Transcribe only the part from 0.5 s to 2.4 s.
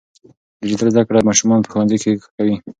ډیجیټل زده کړه ماشومان په ښوونځي کې ښه